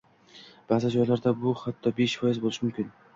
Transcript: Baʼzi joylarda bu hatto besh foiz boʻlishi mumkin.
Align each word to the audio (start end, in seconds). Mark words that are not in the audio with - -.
Baʼzi 0.71 0.89
joylarda 0.95 1.33
bu 1.43 1.53
hatto 1.65 1.91
besh 1.99 2.17
foiz 2.23 2.41
boʻlishi 2.47 2.65
mumkin. 2.65 2.89